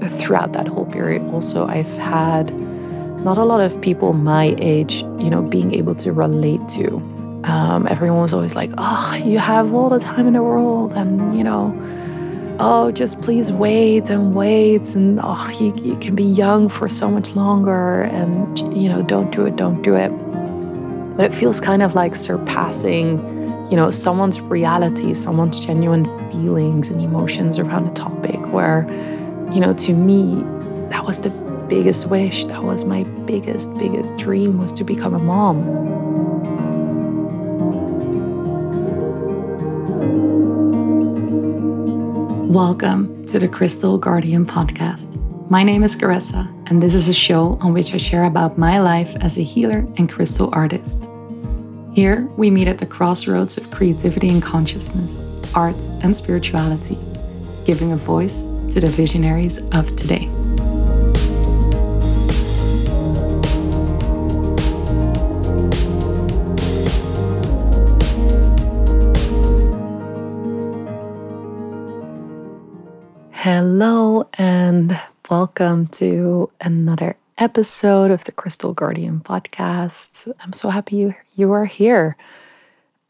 [0.00, 2.52] throughout that whole period, also, I've had
[3.24, 6.96] not a lot of people my age, you know, being able to relate to.
[7.44, 11.36] Um, everyone was always like, oh, you have all the time in the world, and,
[11.36, 11.72] you know,
[12.58, 17.10] oh, just please wait and wait, and oh, you, you can be young for so
[17.10, 20.10] much longer, and, you know, don't do it, don't do it.
[21.16, 23.18] But it feels kind of like surpassing,
[23.70, 28.86] you know, someone's reality, someone's genuine feelings and emotions around a topic where,
[29.54, 30.42] you know, to me,
[30.88, 31.30] that was the
[31.68, 35.64] biggest wish, that was my biggest, biggest dream was to become a mom.
[42.52, 45.20] Welcome to the Crystal Guardian podcast.
[45.48, 48.80] My name is Caressa, and this is a show on which I share about my
[48.80, 51.08] life as a healer and crystal artist.
[51.92, 55.24] Here, we meet at the crossroads of creativity and consciousness,
[55.54, 56.98] art and spirituality,
[57.64, 60.28] giving a voice to the visionaries of today.
[73.30, 75.00] Hello, and
[75.30, 80.32] welcome to another episode of the Crystal Guardian podcast.
[80.40, 82.16] I'm so happy you, you are here.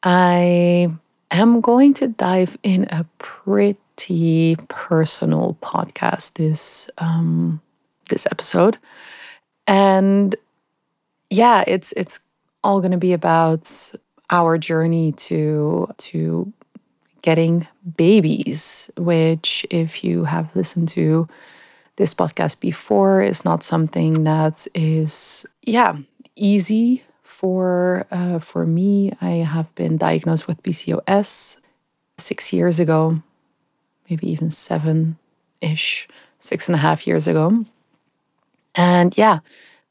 [0.02, 0.90] I
[1.30, 3.78] am going to dive in a pretty
[4.68, 7.60] personal podcast this um,
[8.08, 8.78] this episode,
[9.66, 10.36] and
[11.30, 12.20] yeah, it's it's
[12.62, 13.70] all going to be about
[14.30, 16.52] our journey to to
[17.24, 21.26] getting babies, which, if you have listened to
[21.96, 25.96] this podcast before, is not something that is, yeah,
[26.36, 29.12] easy for uh, for me.
[29.22, 31.56] I have been diagnosed with PCOS
[32.18, 33.22] six years ago,
[34.08, 35.16] maybe even seven
[35.60, 37.64] ish, six and a half years ago.
[38.74, 39.38] And yeah,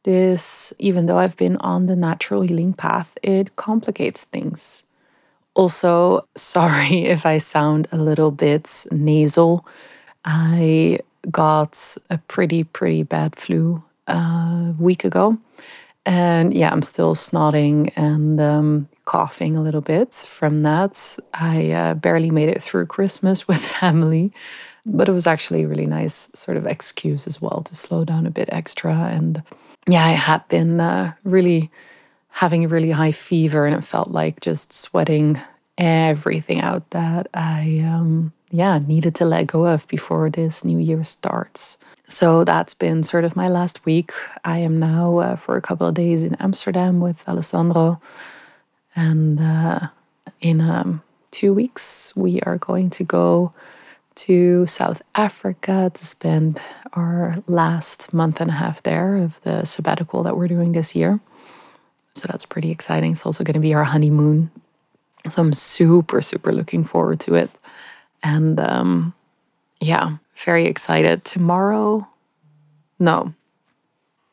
[0.04, 4.84] this, even though I've been on the natural healing path, it complicates things.
[5.54, 9.66] Also, sorry if I sound a little bit nasal.
[10.26, 11.00] I
[11.32, 15.38] got a pretty, pretty bad flu a week ago.
[16.06, 21.18] And yeah, I'm still snotting and um, coughing a little bit from that.
[21.34, 24.32] I uh, barely made it through Christmas with family,
[24.86, 28.26] but it was actually a really nice sort of excuse as well to slow down
[28.26, 28.94] a bit extra.
[28.94, 29.44] And
[29.88, 31.70] yeah, I had been uh, really
[32.30, 35.40] having a really high fever and it felt like just sweating
[35.78, 41.04] everything out that I um yeah, needed to let go of before this new year
[41.04, 41.80] starts.
[42.04, 44.12] So that's been sort of my last week.
[44.46, 48.00] I am now uh, for a couple of days in Amsterdam with Alessandro.
[48.96, 49.80] And uh,
[50.42, 53.54] in um, two weeks, we are going to go
[54.16, 56.60] to South Africa to spend
[56.94, 61.20] our last month and a half there of the sabbatical that we're doing this year.
[62.14, 63.14] So that's pretty exciting.
[63.14, 64.52] It's also going to be our honeymoon.
[65.28, 67.50] So I'm super, super looking forward to it.
[68.22, 69.14] And um,
[69.80, 71.26] yeah, very excited.
[71.26, 72.08] Tomorrow,
[73.00, 73.34] no.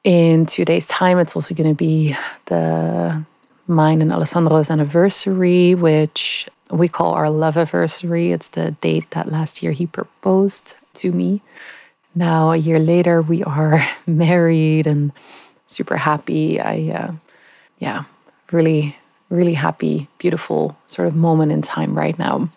[0.04, 2.16] In two days' time, it's also going to be
[2.47, 3.25] the
[3.70, 8.32] mine and Alessandro's anniversary, which we call our love anniversary.
[8.32, 11.41] It's the date that last year he proposed to me.
[12.14, 15.12] Now, a year later, we are married and
[15.66, 16.60] super happy.
[16.60, 17.12] I, uh,
[17.78, 18.04] yeah,
[18.50, 18.98] really,
[19.31, 22.50] really happy, beautiful sort of moment in time right now.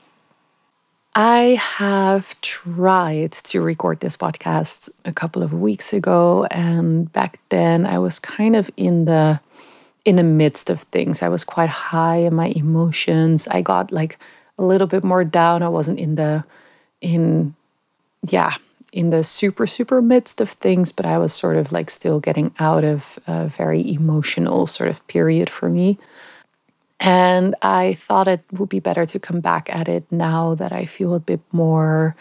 [1.16, 7.86] I have tried to record this podcast a couple of weeks ago and back then
[7.86, 9.40] I was kind of in the
[10.06, 11.22] in the midst of things.
[11.22, 13.48] I was quite high in my emotions.
[13.48, 14.18] I got like
[14.58, 15.64] a little bit more down.
[15.64, 16.44] I wasn't in the
[17.02, 17.56] in
[18.28, 18.56] yeah,
[18.92, 22.54] in the super super midst of things, but I was sort of like still getting
[22.60, 25.98] out of a very emotional sort of period for me.
[27.00, 30.86] And I thought it would be better to come back at it now that I
[30.86, 32.16] feel a bit more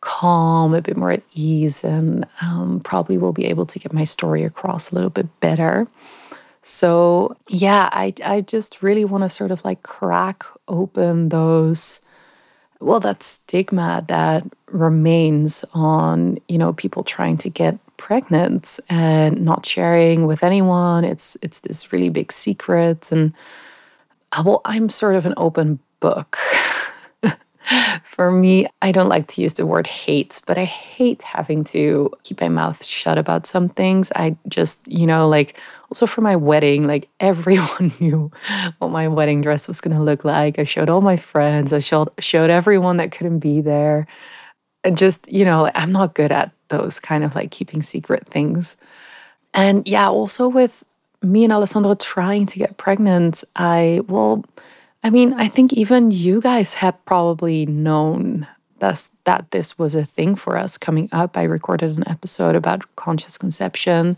[0.00, 4.04] calm, a bit more at ease, and um, probably will be able to get my
[4.04, 5.86] story across a little bit better.
[6.62, 12.00] So, yeah, I, I just really want to sort of like crack open those,
[12.80, 19.66] well, that stigma that remains on, you know, people trying to get pregnant and not
[19.66, 21.04] sharing with anyone.
[21.04, 23.32] It's it's this really big secret and
[24.44, 26.38] well, I'm sort of an open book.
[28.04, 32.10] For me, I don't like to use the word hate, but I hate having to
[32.24, 34.10] keep my mouth shut about some things.
[34.16, 35.58] I just, you know, like
[35.90, 38.30] also for my wedding, like everyone knew
[38.78, 40.58] what my wedding dress was going to look like.
[40.58, 44.06] I showed all my friends, I showed showed everyone that couldn't be there.
[44.84, 48.76] And just, you know, I'm not good at those kind of like keeping secret things.
[49.54, 50.82] And yeah, also with
[51.22, 54.44] me and Alessandro trying to get pregnant, I, well,
[55.04, 58.46] I mean, I think even you guys have probably known
[58.78, 61.36] that's, that this was a thing for us coming up.
[61.36, 64.16] I recorded an episode about conscious conception,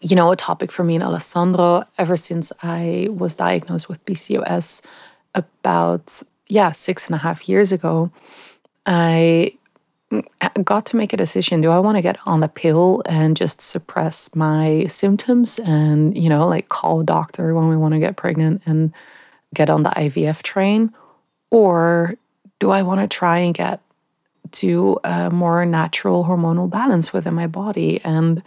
[0.00, 4.82] you know, a topic for me and Alessandro ever since I was diagnosed with PCOS
[5.34, 8.10] about, yeah, six and a half years ago.
[8.86, 9.52] I
[10.10, 13.36] mm, got to make a decision do i want to get on a pill and
[13.36, 17.98] just suppress my symptoms and you know like call a doctor when we want to
[17.98, 18.92] get pregnant and
[19.54, 20.92] get on the ivf train
[21.50, 22.14] or
[22.58, 23.80] do i want to try and get
[24.52, 28.42] to a more natural hormonal balance within my body and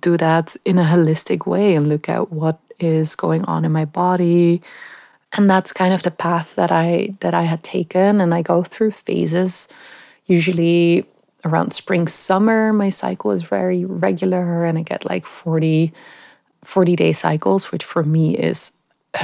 [0.00, 3.84] do that in a holistic way and look at what is going on in my
[3.84, 4.62] body?
[5.34, 8.62] And that's kind of the path that i that i had taken and i go
[8.62, 9.68] through phases.
[10.26, 11.06] Usually
[11.44, 15.92] around spring summer my cycle is very regular and i get like 40
[16.62, 18.70] 40 day cycles which for me is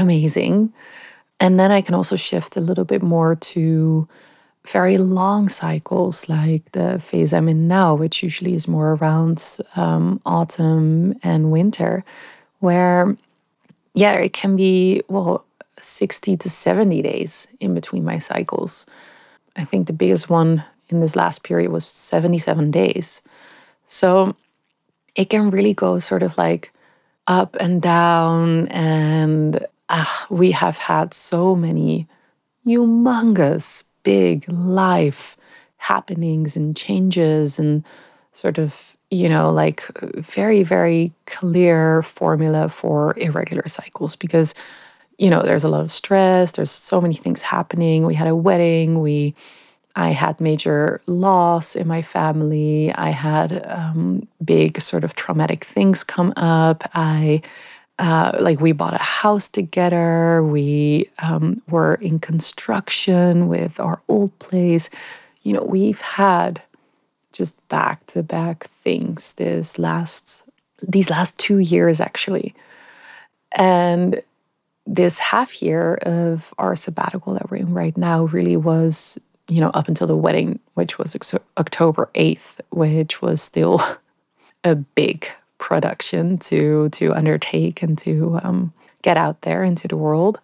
[0.01, 0.73] amazing
[1.41, 4.09] and then i can also shift a little bit more to
[4.67, 10.21] very long cycles like the phase i'm in now which usually is more around um,
[10.27, 12.05] autumn and winter
[12.61, 13.17] where
[13.95, 15.45] yeah it can be well
[15.79, 18.85] 60 to 70 days in between my cycles
[19.57, 23.23] i think the biggest one in this last period was 77 days.
[23.87, 24.37] So
[25.15, 26.73] it can really go sort of like
[27.27, 28.69] up and down.
[28.69, 32.07] And uh, we have had so many
[32.67, 35.37] humongous, big life
[35.79, 37.85] happenings and changes and
[38.33, 39.87] sort of, you know, like
[40.17, 44.55] very, very clear formula for irregular cycles because,
[45.19, 48.05] you know, there's a lot of stress, there's so many things happening.
[48.05, 49.35] We had a wedding, we
[49.97, 52.93] I had major loss in my family.
[52.95, 56.89] I had um, big sort of traumatic things come up.
[56.95, 57.43] I
[57.99, 60.43] uh, like we bought a house together.
[60.43, 64.89] We um, were in construction with our old place.
[65.43, 66.63] You know, we've had
[67.33, 70.45] just back to back things this last
[70.81, 72.55] these last two years actually,
[73.53, 74.23] and
[74.87, 79.19] this half year of our sabbatical that we're in right now really was
[79.49, 81.17] you know, up until the wedding, which was
[81.57, 83.81] October 8th, which was still
[84.65, 85.27] a big
[85.59, 88.73] production to to undertake and to um,
[89.03, 90.39] get out there into the world.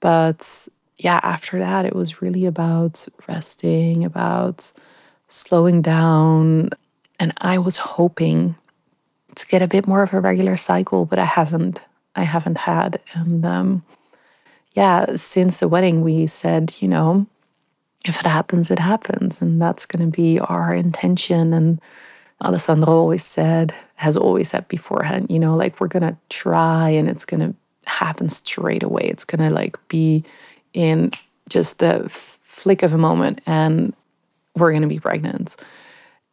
[0.00, 4.72] But yeah, after that, it was really about resting, about
[5.28, 6.70] slowing down.
[7.18, 8.54] And I was hoping
[9.34, 11.80] to get a bit more of a regular cycle, but I haven't.
[12.16, 13.00] I haven't had.
[13.14, 13.82] And um,
[14.74, 17.26] yeah, since the wedding, we said, you know,
[18.04, 19.42] if it happens, it happens.
[19.42, 21.52] And that's going to be our intention.
[21.52, 21.80] And
[22.44, 27.24] Alessandro always said, has always said beforehand, you know, like we're to try and it's
[27.40, 27.54] to
[27.88, 29.02] happen straight away.
[29.04, 30.24] It's to like be
[30.72, 31.12] in
[31.48, 33.94] just the flick of a moment and
[34.54, 35.56] we're to be pregnant.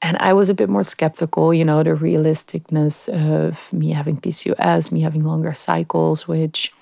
[0.02, 4.92] And I was a bit more skeptical, you know, the realisticness of me having PCOS,
[4.92, 6.74] me having longer cycles, which,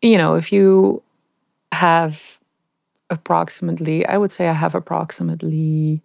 [0.00, 1.02] you know, if you
[1.72, 2.38] have
[3.10, 6.00] approximately, I would say I have approximately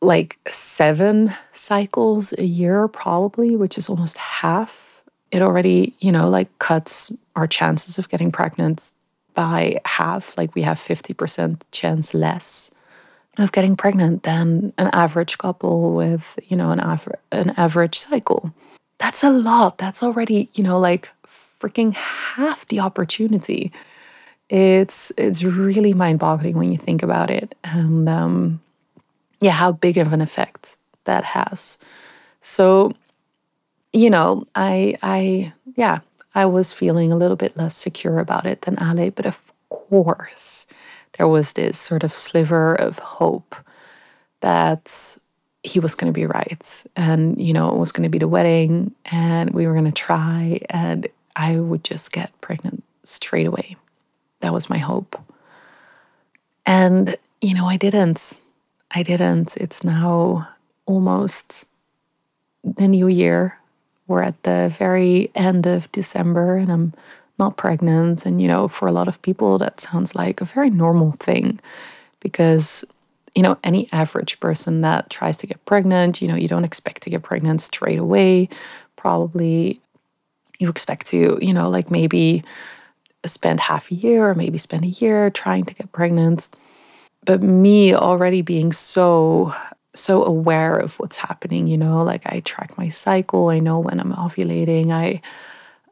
[0.00, 5.02] like seven cycles a year, probably, which is almost half.
[5.30, 8.92] It already, you know, like cuts our chances of getting pregnant
[9.34, 10.38] by half.
[10.38, 12.70] Like we have 50% chance less
[13.38, 18.52] of getting pregnant than an average couple with, you know, an, aver- an average cycle.
[18.98, 19.78] That's a lot.
[19.78, 21.08] That's already, you know, like
[21.60, 23.72] freaking half the opportunity
[24.48, 28.60] it's it's really mind-boggling when you think about it and um,
[29.40, 31.78] yeah how big of an effect that has
[32.42, 32.92] so
[33.92, 36.00] you know i i yeah
[36.34, 40.66] i was feeling a little bit less secure about it than ale but of course
[41.16, 43.56] there was this sort of sliver of hope
[44.40, 45.16] that
[45.62, 48.28] he was going to be right and you know it was going to be the
[48.28, 53.76] wedding and we were going to try and i would just get pregnant straight away
[54.40, 55.20] that was my hope.
[56.66, 58.38] And, you know, I didn't.
[58.90, 59.56] I didn't.
[59.56, 60.48] It's now
[60.86, 61.66] almost
[62.64, 63.58] the new year.
[64.06, 66.94] We're at the very end of December and I'm
[67.38, 68.26] not pregnant.
[68.26, 71.60] And, you know, for a lot of people, that sounds like a very normal thing
[72.20, 72.84] because,
[73.34, 77.02] you know, any average person that tries to get pregnant, you know, you don't expect
[77.02, 78.48] to get pregnant straight away.
[78.96, 79.80] Probably
[80.58, 82.42] you expect to, you know, like maybe
[83.24, 86.48] spend half a year or maybe spend a year trying to get pregnant.
[87.28, 89.54] But me already being so
[89.94, 94.00] so aware of what's happening, you know, like I track my cycle, I know when
[94.00, 94.92] I'm ovulating.
[94.92, 95.20] I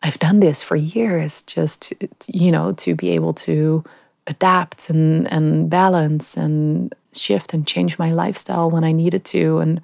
[0.03, 3.85] I've done this for years just to, you know, to be able to
[4.27, 9.83] adapt and and balance and shift and change my lifestyle when I needed to and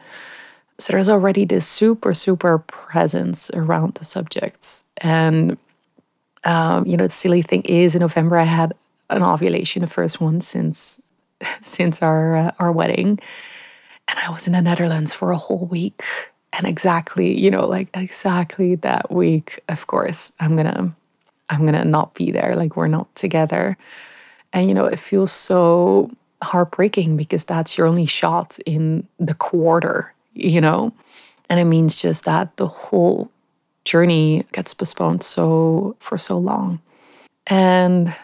[0.79, 5.59] so there's already this super super presence around the subjects and
[6.45, 8.75] um, you know the silly thing is in November I had
[9.11, 11.02] an ovulation the first one since
[11.63, 13.19] since our uh, our wedding
[14.09, 16.03] and I was in the Netherlands for a whole week.
[16.53, 20.93] And exactly, you know, like exactly that week, of course, I'm gonna
[21.49, 22.55] I'm gonna not be there.
[22.57, 23.79] Like we're not together.
[24.53, 26.11] And you know, it feels so
[26.43, 30.93] heartbreaking because that's your only shot in the quarter, you know?
[31.49, 33.31] And it means just that the whole
[33.85, 36.81] journey gets postponed so for so long.
[37.47, 38.15] And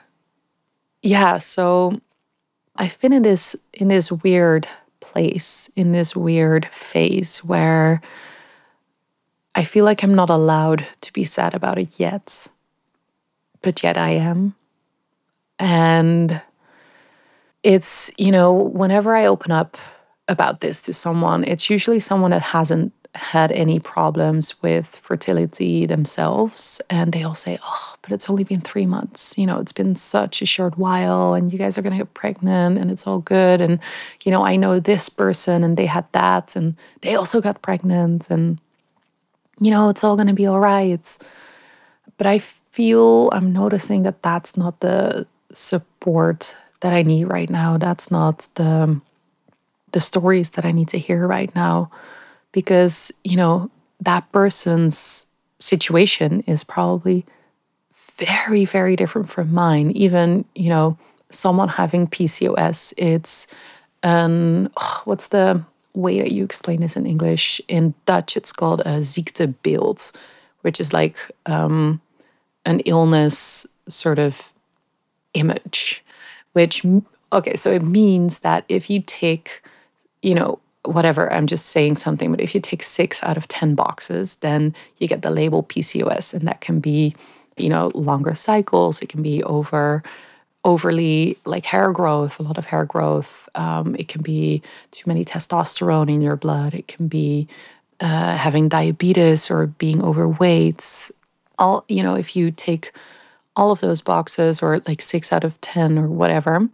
[1.03, 1.99] yeah, so
[2.79, 4.69] I've been in this in this weird
[5.01, 8.01] place in this weird phase where
[9.55, 12.47] I feel like I'm not allowed to be sad about it yet,
[13.63, 14.55] but yet I am.
[15.59, 16.41] And
[17.65, 19.77] it's, you know, whenever I open up
[20.29, 26.81] about this to someone, it's usually someone that hasn't had any problems with fertility themselves.
[26.89, 29.37] And they all say, oh, but it's only been three months.
[29.37, 32.15] You know, it's been such a short while, and you guys are going to get
[32.15, 33.61] pregnant, and it's all good.
[33.61, 33.81] And,
[34.23, 38.31] you know, I know this person, and they had that, and they also got pregnant.
[38.31, 38.59] And,
[39.61, 41.19] you know, it's all going to be all right.
[42.17, 47.79] But I feel I'm noticing that that's not the support that I need right now.
[47.79, 49.01] That's not the
[49.93, 51.91] the stories that I need to hear right now
[52.59, 55.27] because, you know, that person's
[55.61, 57.25] situation is probably
[58.17, 59.93] very, very different from mine.
[59.93, 60.99] Even, you know,
[61.31, 63.47] someone having PCOS, it's
[64.03, 65.63] um, oh, what's the
[65.95, 67.61] way that you explain this in English?
[67.69, 70.11] In Dutch, it's called a ziektebeeld,
[70.63, 72.01] which is like um,
[72.67, 74.53] an illness sort of
[75.35, 76.03] image,
[76.55, 76.85] which,
[77.33, 79.63] okay, so it means that if you take,
[80.23, 83.75] you know, whatever, I'm just saying something, but if you take six out of 10
[83.75, 86.35] boxes, then you get the label PCOS.
[86.35, 87.15] And that can be,
[87.57, 90.03] you know, longer cycles, it can be over
[90.65, 93.49] overly like hair growth, a lot of hair growth.
[93.55, 96.75] Um, it can be too many testosterone in your blood.
[96.75, 97.49] It can be
[98.01, 101.11] uh, having diabetes or being overweight.
[101.59, 102.93] All you know, if you take
[103.57, 106.69] all of those boxes or like six out of ten or whatever,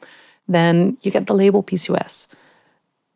[0.48, 2.26] then you get the label PCOS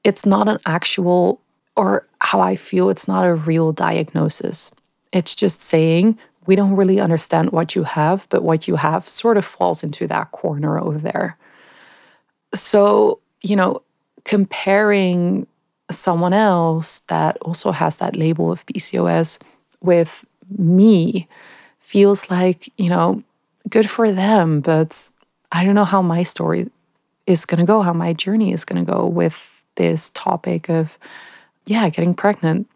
[0.09, 1.39] it's not an actual,
[1.77, 4.71] or how I feel, it's not a real diagnosis.
[5.13, 9.37] It's just saying we don't really understand what you have, but what you have sort
[9.37, 11.37] of falls into that corner over there.
[12.55, 13.83] So, you know,
[14.25, 15.47] comparing
[15.91, 19.39] someone else that also has that label of PCOS
[19.83, 20.25] with
[20.57, 21.29] me
[21.81, 23.23] feels like, you know,
[23.69, 25.11] good for them, but
[25.53, 26.71] I don't know how my story
[27.27, 30.99] is going to go, how my journey is going to go with this topic of,
[31.65, 32.69] yeah, getting pregnant.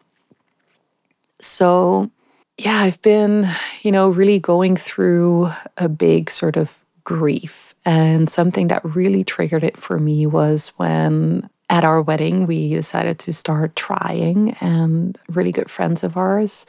[1.38, 2.10] So,
[2.56, 3.48] yeah, I've been,
[3.82, 7.74] you know, really going through a big sort of grief.
[7.84, 13.18] And something that really triggered it for me was when at our wedding we decided
[13.18, 16.64] to start trying, and really good friends of ours,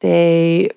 [0.00, 0.70] they,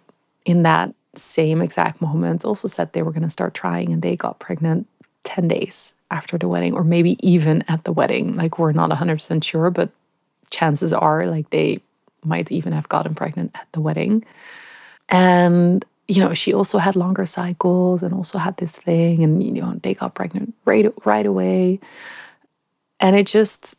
[0.43, 4.15] in that same exact moment, also said they were going to start trying and they
[4.15, 4.87] got pregnant
[5.23, 8.35] 10 days after the wedding, or maybe even at the wedding.
[8.35, 9.89] Like, we're not 100% sure, but
[10.49, 11.81] chances are, like, they
[12.23, 14.25] might even have gotten pregnant at the wedding.
[15.07, 19.61] And, you know, she also had longer cycles and also had this thing, and, you
[19.61, 21.79] know, they got pregnant right, right away.
[22.99, 23.77] And it just,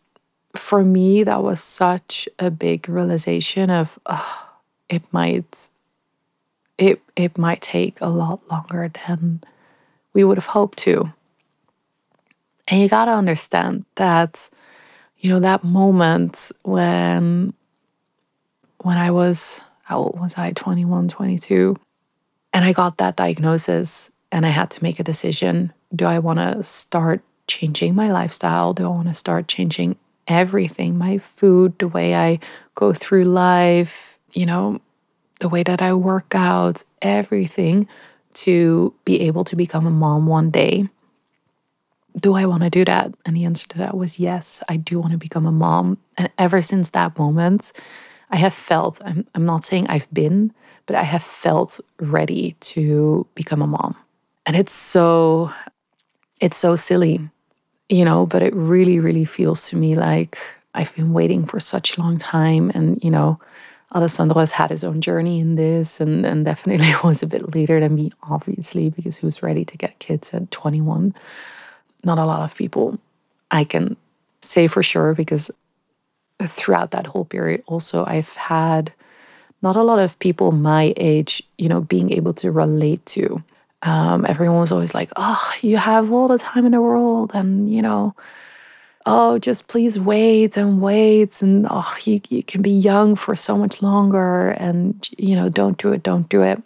[0.55, 4.49] for me, that was such a big realization of, oh,
[4.89, 5.69] it might,
[6.79, 9.43] it, it might take a lot longer than
[10.15, 11.13] we would have hoped to.
[12.71, 14.49] And you got to understand that,
[15.19, 17.53] you know, that moment when,
[18.83, 20.53] when I was, how old was I?
[20.53, 21.77] 21, 22.
[22.53, 25.73] And I got that diagnosis and I had to make a decision.
[25.95, 28.73] Do I want to start changing my lifestyle?
[28.73, 29.97] Do I want to start changing
[30.29, 32.39] everything my food, the way I
[32.77, 34.81] go through life, you know,
[35.41, 37.89] the way that I work out, everything
[38.33, 40.89] to be able to become a mom one day?
[42.19, 43.12] Do I want to do that?
[43.25, 45.99] And the answer to that was yes, I do want to become a mom.
[46.17, 47.73] And ever since that moment,
[48.31, 50.52] I have felt, I'm, I'm not saying I've been,
[50.87, 53.97] but I have felt ready to become a mom.
[54.47, 55.52] And it's so,
[56.40, 57.31] it's so silly, mm.
[57.88, 60.38] you know, but it really, really feels to me like
[60.75, 62.71] I've been waiting for such a long time.
[62.75, 63.40] And, you know,
[63.93, 67.81] Alessandro has had his own journey in this and, and definitely was a bit later
[67.81, 71.14] than me, obviously, because he was ready to get kids at 21.
[72.04, 72.99] Not a lot of people
[73.50, 73.97] I can
[74.40, 75.50] say for sure, because
[76.40, 78.92] throughout that whole period, also, I've had
[79.62, 83.42] not a lot of people my age, you know, being able to relate to.
[83.83, 87.33] Um, everyone was always like, oh, you have all the time in the world.
[87.35, 88.14] And, you know,
[89.04, 91.42] oh, just please wait and wait.
[91.42, 94.50] And, oh, you, you can be young for so much longer.
[94.50, 96.62] And, you know, don't do it, don't do it.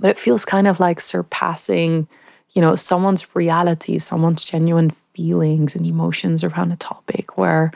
[0.00, 2.06] But it feels kind of like surpassing,
[2.52, 7.72] you know, someone's reality, someone's genuine feelings and emotions around a topic where,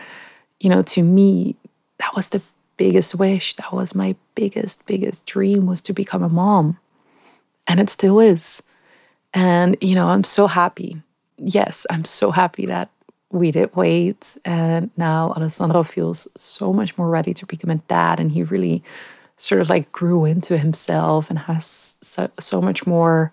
[0.60, 1.54] you know, to me,
[1.98, 2.42] that was the
[2.76, 3.54] biggest wish.
[3.54, 6.78] That was my biggest, biggest dream was to become a mom.
[7.66, 8.62] And it still is.
[9.34, 10.96] And, you know, I'm so happy.
[11.38, 12.90] Yes, I'm so happy that
[13.30, 14.36] we did wait.
[14.44, 18.20] And now Alessandro feels so much more ready to become a dad.
[18.20, 18.82] And he really
[19.36, 23.32] sort of like grew into himself and has so, so much more,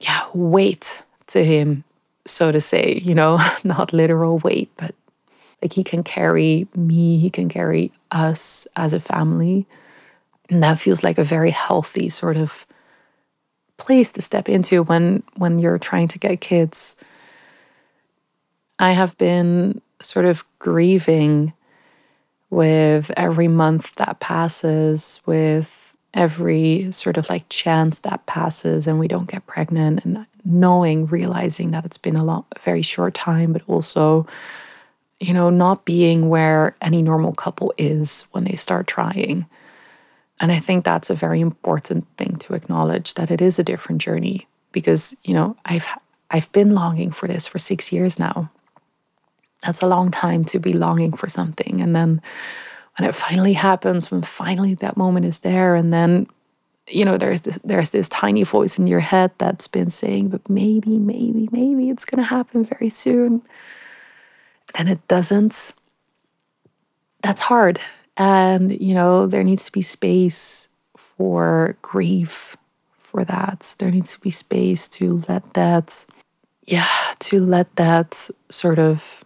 [0.00, 1.84] yeah, weight to him,
[2.24, 4.94] so to say, you know, not literal weight, but
[5.62, 9.66] like he can carry me, he can carry us as a family.
[10.48, 12.66] And that feels like a very healthy sort of
[13.76, 16.96] place to step into when when you're trying to get kids.
[18.78, 21.52] I have been sort of grieving
[22.48, 29.08] with every month that passes, with every sort of like chance that passes and we
[29.08, 33.52] don't get pregnant and knowing, realizing that it's been a lot a very short time,
[33.52, 34.26] but also
[35.20, 39.46] you know, not being where any normal couple is when they start trying.
[40.40, 44.00] And I think that's a very important thing to acknowledge that it is a different
[44.00, 45.86] journey because, you know, I've
[46.30, 48.50] I've been longing for this for 6 years now.
[49.62, 52.22] That's a long time to be longing for something and then
[52.98, 56.26] when it finally happens, when finally that moment is there and then
[56.88, 60.48] you know there's this, there's this tiny voice in your head that's been saying but
[60.50, 63.42] maybe maybe maybe it's to happen very soon
[64.74, 65.72] and then it doesn't,
[67.22, 67.80] that's hard.
[68.16, 72.56] And, you know, there needs to be space for grief
[72.98, 73.74] for that.
[73.78, 76.06] There needs to be space to let that,
[76.66, 76.88] yeah,
[77.20, 79.24] to let that sort of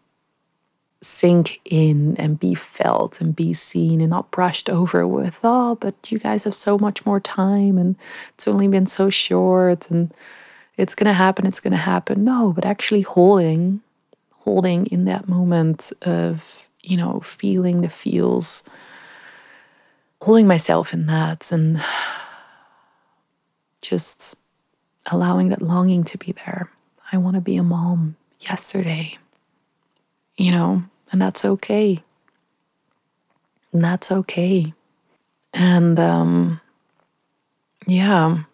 [1.05, 6.11] sink in and be felt and be seen and not brushed over with, oh, but
[6.11, 7.97] you guys have so much more time and
[8.35, 10.13] it's only been so short and
[10.77, 12.25] it's going to happen, it's going to happen.
[12.25, 13.81] No, but actually holding
[14.45, 18.63] holding in that moment of, you know, feeling the feels,
[20.21, 21.83] holding myself in that and
[23.81, 24.37] just
[25.11, 26.69] allowing that longing to be there.
[27.11, 29.17] I want to be a mom yesterday,
[30.37, 32.03] you know, and that's okay.
[33.73, 34.73] And that's okay.
[35.53, 36.61] And um,
[37.87, 38.45] yeah,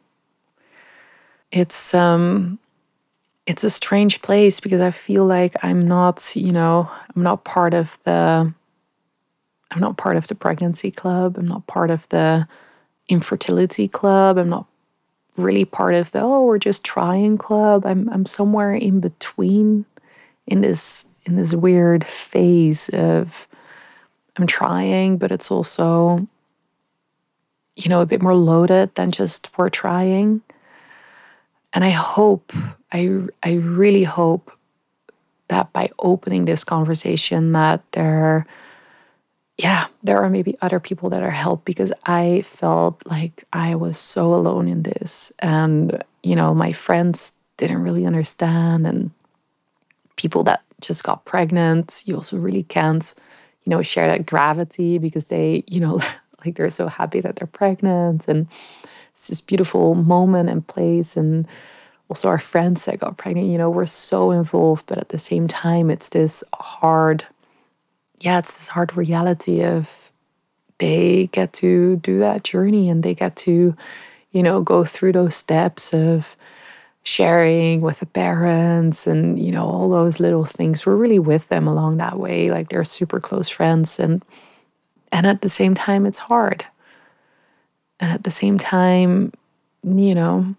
[1.53, 2.59] it's um,
[3.47, 7.75] it's a strange place because I feel like I'm not, you know, I'm not part
[7.75, 8.53] of the
[9.73, 11.37] I'm not part of the pregnancy club.
[11.39, 12.47] I'm not part of the
[13.09, 14.37] infertility club.
[14.39, 14.67] I'm not
[15.37, 17.87] really part of the oh, we're just trying club.
[17.87, 19.87] I'm I'm somewhere in between
[20.47, 23.47] in this in this weird phase of
[24.37, 26.27] I'm trying, but it's also
[27.77, 30.43] you know, a bit more loaded than just we're trying.
[31.73, 32.53] And I hope,
[32.93, 34.53] I, I really hope
[35.49, 38.47] that by opening this conversation that there
[39.59, 43.99] yeah, there are maybe other people that are helped because I felt like I was
[43.99, 45.33] so alone in this.
[45.39, 48.87] And, you know, my friends didn't really understand.
[48.87, 49.11] And
[50.17, 53.15] people that just got pregnant, you also really can't,
[53.65, 56.01] you know, share that gravity because they, you know,
[56.45, 58.27] like they're so happy that they're pregnant.
[58.29, 58.49] And
[59.13, 61.47] it's this beautiful moment and place and
[62.11, 65.47] also our friends that got pregnant you know we're so involved but at the same
[65.47, 67.25] time it's this hard
[68.21, 70.11] yeah it's this hard reality of
[70.79, 73.77] they get to do that journey and they get to
[74.33, 76.37] you know go through those steps of
[77.03, 81.67] sharing with the parents and you know all those little things we're really with them
[81.67, 84.23] along that way like they're super close friends and
[85.11, 86.67] and at the same time it's hard
[88.01, 89.33] and at the same time,
[89.83, 90.55] you know,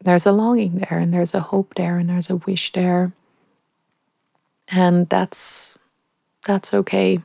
[0.00, 3.12] there's a longing there and there's a hope there and there's a wish there.
[4.70, 5.76] And that's
[6.44, 7.20] that's okay.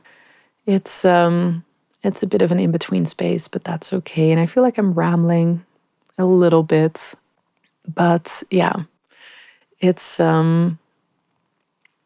[0.66, 1.64] It's um
[2.02, 4.30] it's a bit of an in-between space, but that's okay.
[4.30, 5.64] And I feel like I'm rambling
[6.18, 7.14] a little bit.
[7.92, 8.84] But yeah,
[9.80, 10.78] it's um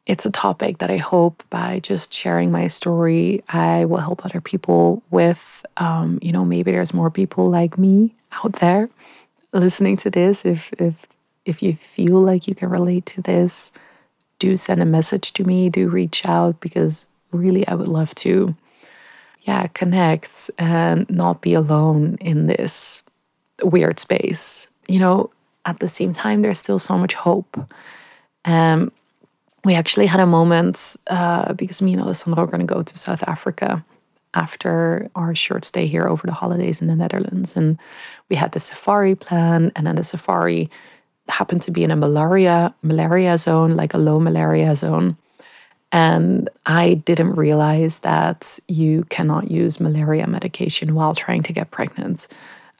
[0.06, 4.40] it's a topic that I hope by just sharing my story, I will help other
[4.40, 5.66] people with.
[5.76, 8.88] Um, you know, maybe there's more people like me out there
[9.52, 10.44] listening to this.
[10.44, 10.94] If if
[11.44, 13.70] if you feel like you can relate to this,
[14.38, 15.68] do send a message to me.
[15.70, 18.54] Do reach out because really, I would love to,
[19.42, 23.02] yeah, connect and not be alone in this
[23.62, 24.68] weird space.
[24.88, 25.30] You know,
[25.68, 27.54] at the same time, there's still so much hope.
[28.46, 28.90] Um,
[29.64, 32.98] we actually had a moment uh, because me and Alessandro are going to go to
[32.98, 33.84] South Africa
[34.32, 37.54] after our short stay here over the holidays in the Netherlands.
[37.54, 37.78] And
[38.30, 40.70] we had the safari plan, and then the safari
[41.28, 45.16] happened to be in a malaria malaria zone, like a low malaria zone.
[45.92, 52.26] And I didn't realize that you cannot use malaria medication while trying to get pregnant.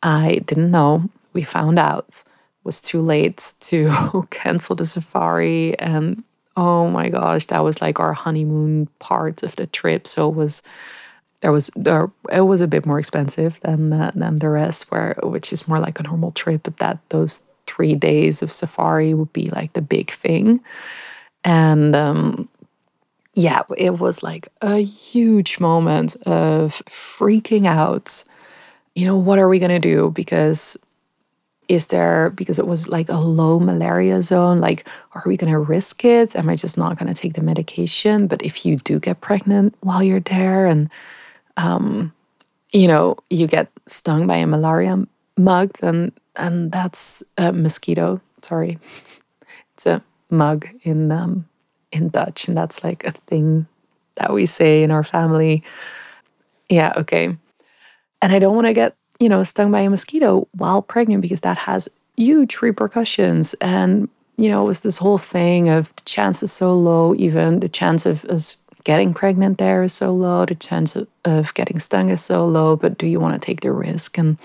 [0.03, 1.11] I didn't know.
[1.35, 2.23] We found out.
[2.69, 6.23] Was too late to cancel the safari and
[6.55, 10.07] oh my gosh, that was like our honeymoon part of the trip.
[10.07, 10.63] So it was
[11.41, 15.17] there was there it was a bit more expensive than uh, than the rest, where
[15.23, 16.65] which is more like a normal trip.
[16.65, 20.61] But that those three days of safari would be like the big thing,
[21.45, 22.51] and um,
[23.33, 28.25] yeah, it was like a huge moment of freaking out.
[28.95, 30.11] You know, what are we gonna do?
[30.11, 30.77] Because
[31.69, 35.59] is there because it was like a low malaria zone like are we going to
[35.59, 36.35] risk it?
[36.35, 38.27] Am i just not going to take the medication?
[38.27, 40.91] But if you do get pregnant while you're there and
[41.57, 42.13] um,
[42.73, 48.79] you know you get stung by a malaria mug then and that's a mosquito sorry.
[49.75, 51.47] It's a mug in um,
[51.93, 53.67] in dutch and that's like a thing
[54.17, 55.63] that we say in our family.
[56.69, 57.37] Yeah okay.
[58.21, 61.41] And i don't want to get you know, stung by a mosquito while pregnant because
[61.41, 63.55] that has huge repercussions.
[63.61, 67.61] And, you know, it was this whole thing of the chance is so low, even
[67.61, 71.79] the chance of us getting pregnant there is so low, the chance of, of getting
[71.79, 74.19] stung is so low, but do you want to take the risk?
[74.19, 74.39] And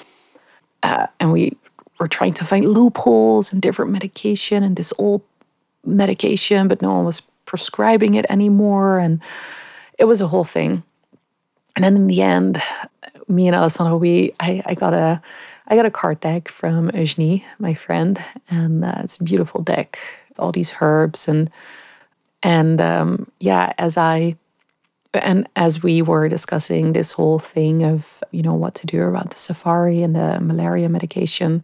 [0.81, 1.55] uh, and we
[1.97, 5.21] were trying to find loopholes and different medication and this old
[5.85, 8.99] medication, but no one was prescribing it anymore.
[8.99, 9.21] And
[9.97, 10.83] it was a whole thing.
[11.75, 12.61] And then in the end,
[13.27, 15.21] me and Alessandro, we I, I got a
[15.67, 19.97] I got a card deck from Eugenie, my friend, and uh, it's a beautiful deck.
[20.37, 21.49] All these herbs and
[22.41, 24.35] and um, yeah, as I
[25.13, 29.29] and as we were discussing this whole thing of you know what to do around
[29.29, 31.63] the safari and the malaria medication,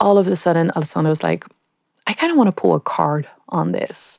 [0.00, 1.44] all of a sudden Alessandro was like,
[2.06, 4.18] I kind of want to pull a card on this.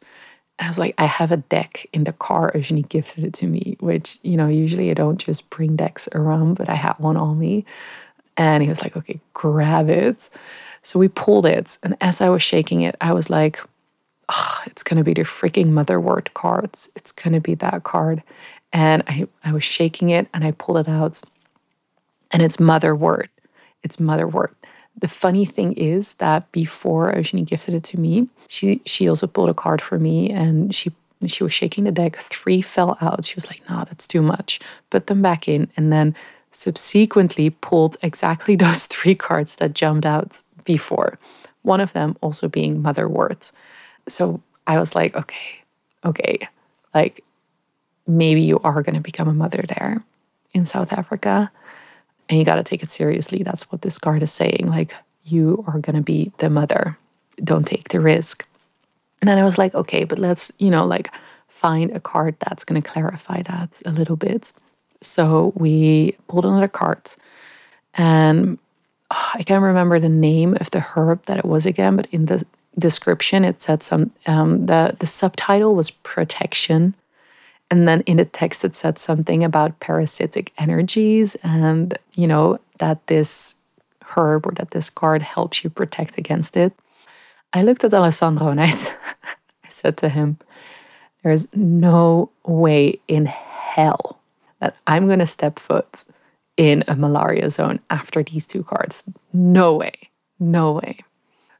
[0.63, 2.52] I was like, I have a deck in the car.
[2.56, 6.56] Eugenie gifted it to me, which, you know, usually I don't just bring decks around,
[6.56, 7.65] but I had one on me.
[8.38, 10.30] And he was like, okay, grab it.
[10.82, 11.78] So we pulled it.
[11.84, 13.60] And as I was shaking it, I was like,
[14.30, 16.89] oh, it's going to be the freaking motherwort cards.
[16.95, 18.23] It's going to be that card.
[18.71, 21.21] And I, I was shaking it and I pulled it out.
[22.32, 23.28] And it's motherwort.
[23.84, 24.54] It's motherwort.
[24.97, 29.49] The funny thing is that before Eugenie gifted it to me, she she also pulled
[29.49, 30.91] a card for me and she
[31.25, 32.17] she was shaking the deck.
[32.17, 33.25] Three fell out.
[33.25, 36.15] She was like, "No, that's too much." Put them back in, and then
[36.51, 41.17] subsequently pulled exactly those three cards that jumped out before.
[41.63, 43.51] One of them also being motherwort.
[44.08, 45.62] So I was like, okay,
[46.06, 46.47] okay,
[46.93, 47.23] like
[48.06, 50.03] maybe you are going to become a mother there
[50.53, 51.51] in South Africa
[52.29, 53.43] and you got to take it seriously.
[53.43, 54.67] That's what this card is saying.
[54.67, 56.97] Like, you are going to be the mother.
[57.43, 58.45] Don't take the risk.
[59.21, 61.09] And then I was like, okay, but let's, you know, like
[61.47, 64.51] find a card that's going to clarify that a little bit.
[65.01, 67.12] So we pulled another card
[67.93, 68.57] and
[69.12, 72.25] oh, I can't remember the name of the herb that it was again, but in
[72.25, 72.45] the
[72.77, 76.95] description it said some um, the the subtitle was protection
[77.69, 83.06] and then in the text, it said something about parasitic energies and, you know, that
[83.08, 83.56] this
[84.15, 86.73] herb or that this card helps you protect against it.
[87.54, 88.69] I looked at Alessandro and I,
[89.69, 90.38] said to him,
[91.23, 94.19] There is no way in hell
[94.60, 96.04] that I'm going to step foot
[96.58, 99.04] in a malaria zone after these two cards.
[99.34, 99.93] No way.
[100.39, 100.99] No way.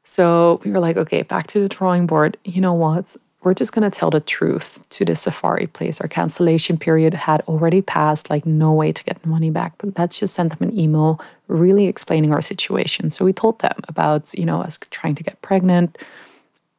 [0.04, 2.36] So we were like, okay, back to the drawing board.
[2.44, 3.16] You know what?
[3.44, 6.00] We're just going to tell the truth to the safari place.
[6.00, 9.74] Our cancellation period had already passed, like no way to get the money back.
[9.78, 13.10] But let's just send them an email really explaining our situation.
[13.10, 15.98] So we told them about, you know, us trying to get pregnant.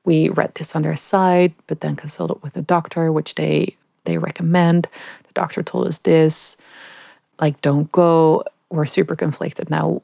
[0.06, 3.76] We read this on their site, but then consulted with a doctor, which they
[4.06, 4.88] they recommend.
[5.28, 6.58] The doctor told us this,
[7.40, 8.44] like, don't go.
[8.70, 9.70] We're super conflicted.
[9.70, 10.02] Now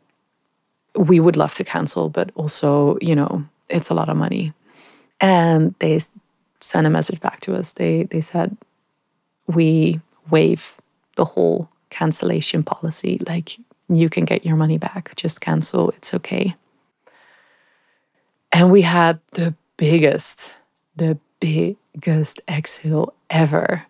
[0.95, 4.53] we would love to cancel, but also, you know, it's a lot of money.
[5.19, 6.01] And they
[6.61, 7.73] sent a message back to us.
[7.73, 8.55] They they said
[9.47, 10.75] we waive
[11.15, 13.19] the whole cancellation policy.
[13.27, 13.57] Like
[13.89, 15.15] you can get your money back.
[15.15, 15.89] Just cancel.
[15.91, 16.55] It's okay.
[18.51, 20.53] And we had the biggest,
[20.95, 23.85] the biggest exhale ever.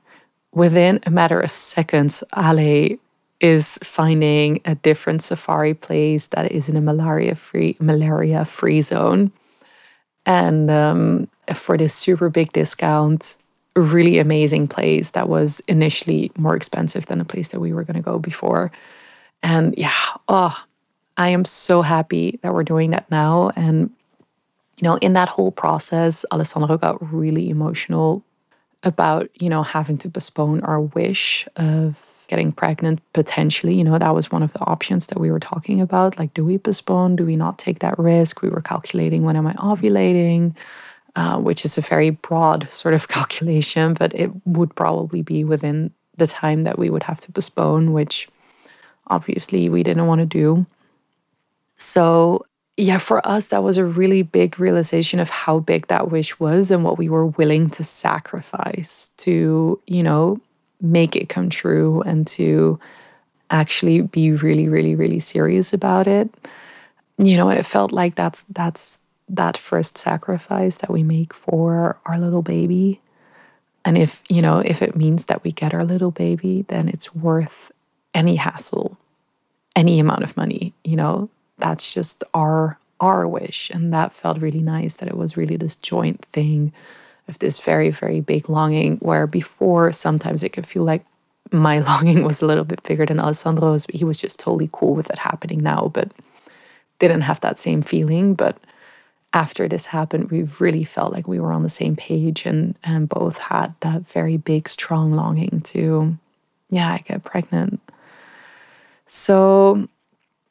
[0.53, 2.97] Within a matter of seconds, Ale
[3.39, 9.31] is finding a different safari place that is in a malaria free malaria free zone
[10.25, 11.27] and um,
[11.57, 13.35] for this super big discount
[13.75, 17.95] really amazing place that was initially more expensive than the place that we were going
[17.95, 18.71] to go before
[19.41, 19.93] and yeah
[20.27, 20.65] oh
[21.17, 23.89] i am so happy that we're doing that now and
[24.77, 28.21] you know in that whole process alessandro got really emotional
[28.83, 33.75] about you know having to postpone our wish of getting pregnant potentially.
[33.75, 36.17] You know, that was one of the options that we were talking about.
[36.17, 37.17] Like, do we postpone?
[37.17, 38.41] Do we not take that risk?
[38.41, 40.55] We were calculating when am I ovulating,
[41.15, 45.91] uh, which is a very broad sort of calculation, but it would probably be within
[46.17, 48.27] the time that we would have to postpone, which
[49.07, 50.65] obviously we didn't want to do.
[51.77, 52.45] So,
[52.77, 56.71] yeah, for us, that was a really big realization of how big that wish was
[56.71, 60.39] and what we were willing to sacrifice to, you know,
[60.81, 62.79] make it come true and to
[63.51, 66.29] actually be really really really serious about it
[67.17, 71.97] you know and it felt like that's that's that first sacrifice that we make for
[72.05, 72.99] our little baby
[73.83, 77.15] and if you know if it means that we get our little baby then it's
[77.15, 77.71] worth
[78.13, 78.97] any hassle
[79.75, 84.61] any amount of money you know that's just our our wish and that felt really
[84.61, 86.71] nice that it was really this joint thing
[87.31, 91.03] of this very, very big longing, where before sometimes it could feel like
[91.51, 93.87] my longing was a little bit bigger than Alessandro's.
[93.91, 96.11] He was just totally cool with it happening now, but
[96.99, 98.35] didn't have that same feeling.
[98.35, 98.57] But
[99.33, 103.07] after this happened, we really felt like we were on the same page and, and
[103.07, 106.17] both had that very big, strong longing to,
[106.69, 107.79] yeah, I get pregnant.
[109.07, 109.87] So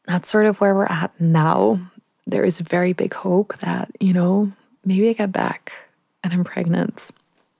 [0.06, 1.80] that's sort of where we're at now.
[2.26, 4.52] There is very big hope that, you know,
[4.84, 5.72] maybe I get back
[6.22, 7.10] and I'm pregnant,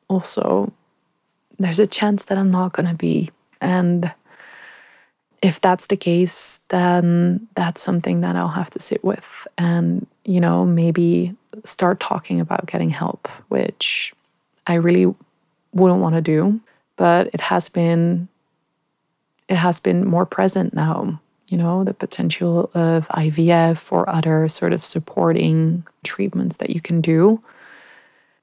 [0.09, 0.73] also,
[1.59, 3.31] there's a chance that I'm not going to be.
[3.61, 4.13] And
[5.43, 10.41] if that's the case, then that's something that I'll have to sit with and, you
[10.41, 14.13] know, maybe start talking about getting help, which
[14.67, 15.13] I really
[15.73, 16.61] wouldn't want to do.
[16.97, 18.29] But it has been
[19.49, 24.73] it has been more present now, you know, the potential of IVF or other sort
[24.73, 27.43] of supporting treatments that you can do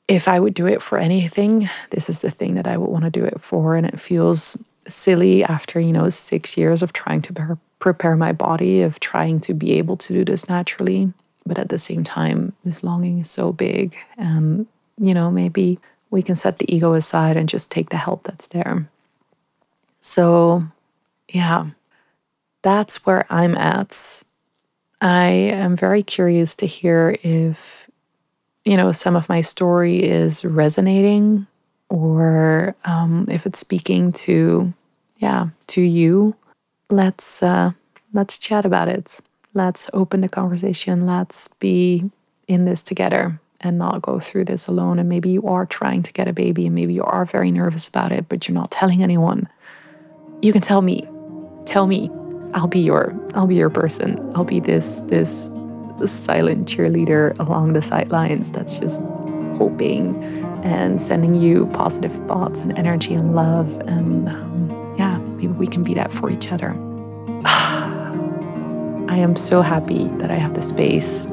[0.08, 3.04] if I would do it for anything, this is the thing that I would want
[3.04, 3.76] to do it for.
[3.76, 8.82] And it feels silly after, you know, six years of trying to prepare my body,
[8.82, 11.13] of trying to be able to do this naturally.
[11.45, 13.95] But at the same time, this longing is so big.
[14.17, 18.23] And, you know, maybe we can set the ego aside and just take the help
[18.23, 18.89] that's there.
[20.02, 20.63] So,
[21.30, 21.67] yeah,
[22.62, 24.23] that's where I'm at.
[25.00, 27.88] I am very curious to hear if
[28.67, 31.47] you know, some of my story is resonating
[31.88, 34.73] or um, if it's speaking to,
[35.19, 36.36] yeah, to you,
[36.89, 37.71] let's uh,
[38.13, 39.19] let's chat about it.
[39.53, 41.06] Let's open the conversation.
[41.06, 42.10] Let's be
[42.47, 44.99] in this together and not go through this alone.
[44.99, 47.88] And maybe you are trying to get a baby and maybe you are very nervous
[47.88, 49.47] about it, but you're not telling anyone.
[50.41, 51.08] You can tell me.
[51.65, 52.12] Tell me.
[52.53, 54.19] I'll be your I'll be your person.
[54.36, 55.49] I'll be this this
[56.06, 59.01] silent cheerleader along the sidelines that's just
[59.58, 60.15] hoping
[60.63, 63.67] and sending you positive thoughts and energy and love.
[63.88, 64.30] And
[65.58, 66.72] we can be that for each other.
[67.46, 71.26] I am so happy that I have the space.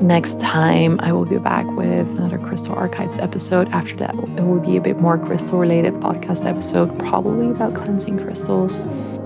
[0.00, 3.68] Next time, I will be back with another Crystal Archives episode.
[3.68, 8.18] After that, it will be a bit more crystal related podcast episode, probably about cleansing
[8.18, 8.84] crystals.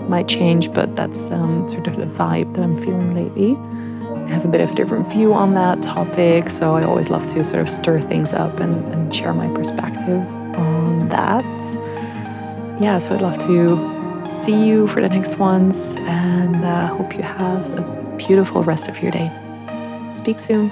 [0.09, 3.57] Might change, but that's um, sort of the vibe that I'm feeling lately
[4.33, 6.49] I have a bit of a different view on that topic.
[6.49, 10.27] So I always love to sort of stir things up and, and share my perspective
[10.57, 11.45] on that.
[12.81, 17.23] Yeah, so I'd love to see you for the next ones and uh, hope you
[17.23, 19.31] have a beautiful rest of your day.
[20.13, 20.71] Speak soon.